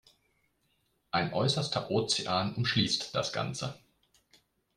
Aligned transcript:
Ein 1.11 1.31
äußerster 1.31 1.91
Ozean 1.91 2.55
umschließt 2.55 3.13
das 3.13 3.31
Ganze. 3.33 3.79